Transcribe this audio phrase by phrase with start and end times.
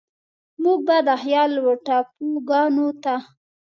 [0.61, 3.15] موږ به د خيال و ټاپوګانوته،